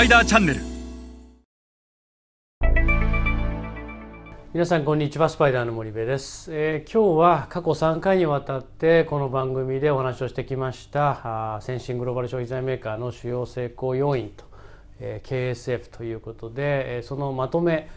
[0.00, 0.60] パイダーチャンネル
[4.54, 14.46] 皆さんこんにちはスパイダーの森部です、えー今日は過去3回にわたってこの番組でお話をしてきましたあ先進グローバル消費財メーカーの主要成功要因と、
[15.00, 17.90] えー KSF ということで、えーそのまとめ、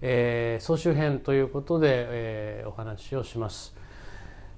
[0.00, 3.76] えー総集編ということで、えーお話をします。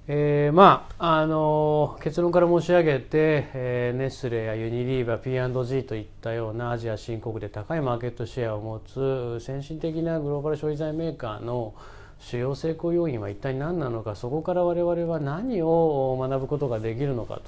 [0.05, 11.73] えーまああの結論から申し上げて、えーネスレやユニリーバ P&G といったようなアジア新興国で高いマーケットシェアを持つ先進的なグローバル消費財メーカーの
[12.19, 17.39] 主要成功要因は一体何なのかそこから我々は何を学ぶことができるのか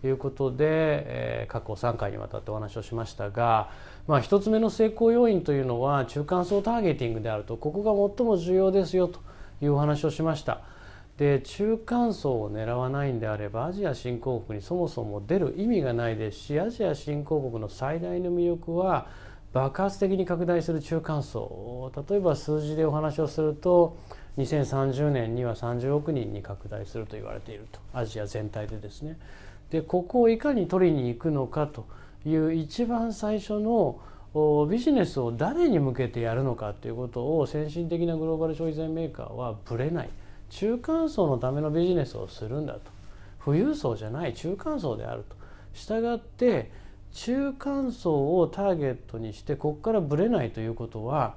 [0.00, 3.70] ということで、えー過去3回にわたってお話をしましたが、
[4.08, 9.20] まあ、1つ目の成功要因というのは中間層ターゲティングであるとここが最も重要ですよと
[9.62, 10.60] いうお話をしました。
[11.20, 19.06] で中間層を狙わないんであればアジア新興国にそもそも出る意味がないですしアジア新興国の最大の魅力は
[19.52, 23.98] 爆発的に拡大する中間層例えば数字でお話をすると
[24.38, 29.18] 2030年には30億人に拡大すると言われているとアジア全体でですね。
[29.68, 31.84] でここをいかに取りに行くのかと
[32.24, 34.00] いう一番最初の
[34.70, 40.08] ビジネスを誰に向けてやるのかということを先進的なグローバル消費財メーカーはぶれない
[40.50, 42.80] 中間層のためのビジネスをするんだと
[43.44, 45.36] 富裕層じゃない中間層であると
[45.72, 46.70] したがって
[47.12, 51.36] 中間層をターゲットにしてここからぶれないということは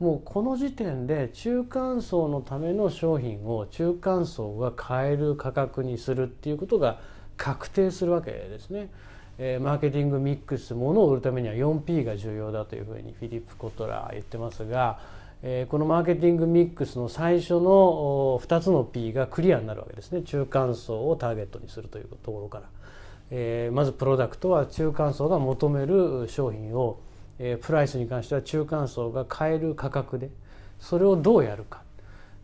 [0.00, 6.98] もうこの時点で中間層のための商品を中間層が買える価格にするっていうことが
[7.36, 8.90] 確定するわけですね。
[9.38, 15.00] えーマーケティングミックスものを売るためには 4P が重要だというふうにフィリップ・コトラー言ってますが、
[15.46, 20.22] えこのマーケティングミックスの最初の2つの P がクリアになるわけですね。
[20.22, 22.64] 中間層をターゲットにするというところから、
[23.30, 26.98] えまずプロダクトは中間層が求める商品を、
[27.38, 30.30] えプライスに関しては中間層が買える価格で
[30.80, 31.82] それをどうやるか、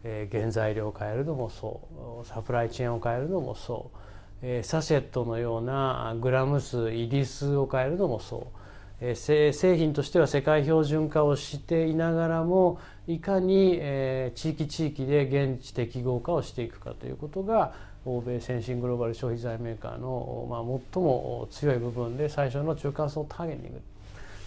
[0.05, 1.81] え原材料を変えるのもそ
[2.23, 2.27] う。
[2.27, 3.97] サプライチェーンを変えるのもそう。
[4.43, 8.61] えサシェットのようなグラム数入り数を変えるのもそう、
[9.01, 17.73] え製品としては世界標準化をしていながらもいかに、え地域地域で現地適合化をしていくかということが
[18.05, 20.61] 欧米先進グローバル消費財メーカーの、まあ、
[20.95, 23.81] 最も強い部分で最初の中間層ターゲティング。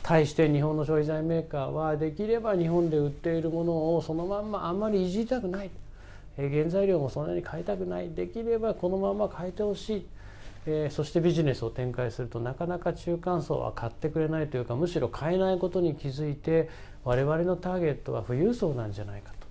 [0.03, 5.70] 対して日本の消費財メーカーはできれば日本で売っているものをそのまんまあんまりいじりたくない。
[6.35, 8.09] 原材料もそんなに変えたくない。
[8.09, 10.06] できればこのまま変えてほしい、
[10.66, 16.69] えーそしてビジネスを展開するとなかなか中間層は買ってくれないというかむしろ買えないことに気づいて
[17.03, 19.47] 我々のターゲットは富裕層なんじゃないかと、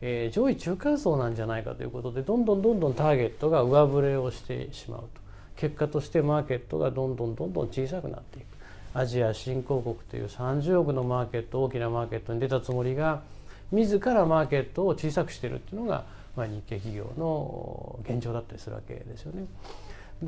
[0.00, 5.20] えー上位中間層なんじゃないかということでどんどんどんどんターゲットが上振れをしてしまうと。
[5.56, 8.44] 結果としてマーケットがどんどんどんどん小さくなっていく。
[8.92, 13.22] アジア新興国という30億のマーケット大きなマーケットに出たつもりが
[13.70, 19.44] 自らマーケットを小さくしているっていうのが、まあ、日系企業の現状だったりするわけですよね。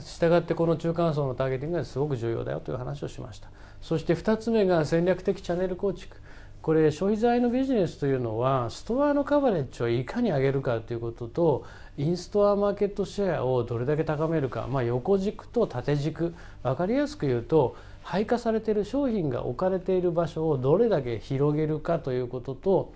[0.01, 3.49] したがってこの中間層のターゲティングがすごく重要だよという話をしました。
[3.81, 6.17] そして2つ目が戦略的チャンネル構築。
[6.63, 11.65] これ消費財のビジネスというのはストアのカバレッジをいかに上げるかということと
[11.99, 22.93] インストアマーケットシェアをどれだけ高めるか、まあ、横軸と縦軸分かりやすく言うと配下されている商品が置かれている場所をどれだけ広げるかということと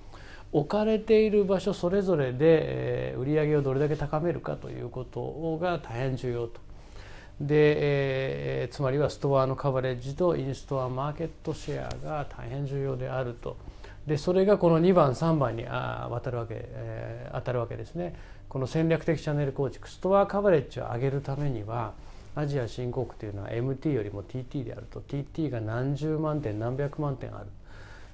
[0.53, 6.66] 置かれている場所それぞれで売り上げをどれだけ高めるかということが大変重要と。
[7.41, 13.56] で、えーつまりはストアのカバレッジとインストアマーケットシェアが大変重要であると。
[14.06, 18.14] でそれがこの2番3番にあ渡るわけ、えー当たるわけですね。
[18.48, 21.92] この戦略的チャンネル構築ストアカバレッジを上げるためには
[22.34, 27.47] アジア新興国というのは MT よりも TT であると TT が何十万点何百万点ある。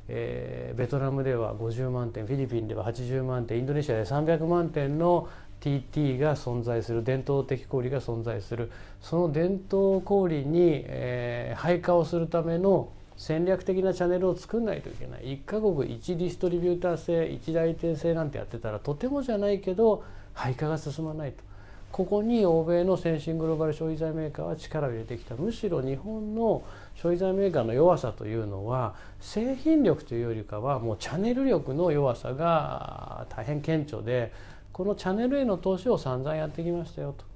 [0.09, 5.29] えーベトナムでは50万点フィリピンでは80万点インドネシアで300万点の
[5.61, 8.71] TT が存在する伝統的小売が存在する。
[9.01, 15.23] その伝統小売に、えー配下をするための戦略的なチャンネルを作んないといけない。
[15.25, 20.03] 1カ国1ディストリビューター制1代理店制なんてやってたらとてもじゃないけど
[20.33, 21.45] 配下が進まないと。
[21.93, 26.63] ここに欧米の先進グローバル消費財メーカーは力を入れてきたむしろ日本の
[26.95, 34.33] 消費財メーカーの弱さというのは製品力というよりかはもうチャンネル力の弱さが大変顕著で
[34.73, 37.27] このチャンネルへの投資を散々やってきましたよと。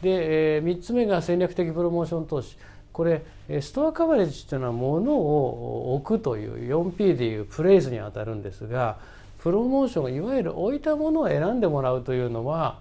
[0.00, 2.56] で、え、3つ目が戦略的プロモーション投資
[2.92, 3.22] これ
[3.60, 8.98] ストアカバレッジというのは物を置くという 4P でいうプレイスにあたるんですが
[9.38, 12.78] プロモーションいわゆる置いたものを選んでもらうというのは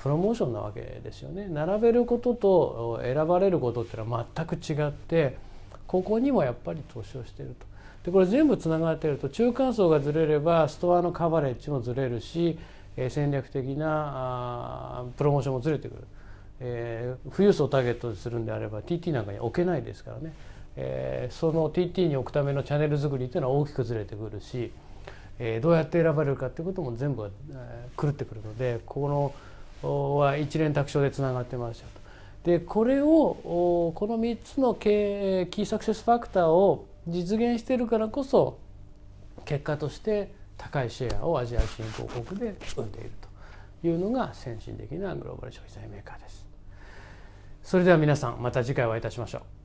[0.00, 1.48] プロモーションなわけですよね。
[1.48, 5.36] 並べることと選ばれることっていうのは全く違って
[5.86, 7.66] ここにもやっぱり投資をしていると。
[8.04, 12.58] でこれ全部つながってると中間層がずれればストアのカバレッジもずれるし
[12.98, 13.86] え戦略的な
[15.00, 16.04] あプロモーションもずれてくる、
[16.58, 20.34] えー、富裕層をターゲットにするんであれば TT なんかに置けないですからね、
[20.76, 24.72] えー、その TT に置くためのチャンネル作りっていうのは大きくずれてくるし、
[25.38, 27.30] え、どうやって選ばれるかっていうことも全部、
[27.96, 29.32] 狂ってくるのでこの
[29.82, 32.50] は一連卓上でつながってますよと。
[32.50, 38.58] でこれをこの3つのキーサクセスファクターを実現しているからこそ
[39.44, 43.10] 結果として高いシェアをアジア新興国で生んでいる
[43.80, 46.46] というのが先進的なグローバル消費財メーカーです。
[47.62, 49.57] それでは皆さんまた次回お会いいたしましょう。